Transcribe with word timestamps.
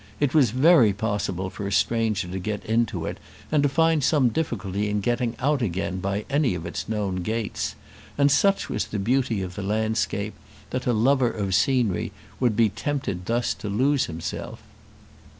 It 0.19 0.33
was 0.33 0.49
very 0.49 0.93
possible 0.93 1.51
for 1.51 1.67
a 1.67 1.71
stranger 1.71 2.27
to 2.27 2.39
get 2.39 2.65
into 2.65 3.05
it 3.05 3.19
and 3.51 3.61
to 3.61 3.69
find 3.69 4.03
some 4.03 4.29
difficulty 4.29 4.89
in 4.89 4.99
getting 4.99 5.35
out 5.37 5.61
again 5.61 5.99
by 5.99 6.25
any 6.27 6.55
of 6.55 6.65
its 6.65 6.89
known 6.89 7.17
gates; 7.17 7.75
and 8.17 8.31
such 8.31 8.67
was 8.67 8.85
the 8.85 8.97
beauty 8.97 9.43
of 9.43 9.53
the 9.53 9.61
landscape, 9.61 10.33
that 10.71 10.87
a 10.87 10.93
lover 10.93 11.29
of 11.29 11.53
scenery 11.53 12.11
would 12.39 12.55
be 12.55 12.69
tempted 12.69 13.27
thus 13.27 13.53
to 13.53 13.69
lose 13.69 14.05
himself. 14.07 14.63